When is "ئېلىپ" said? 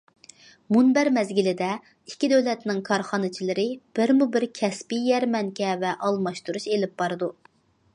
6.75-7.03